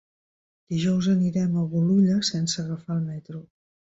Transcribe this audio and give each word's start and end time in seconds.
Dijous 0.75 1.09
anirem 1.11 1.59
a 1.63 1.67
Bolulla 1.75 2.17
sense 2.31 2.59
agafar 2.65 2.97
el 3.01 3.07
metro. 3.13 3.45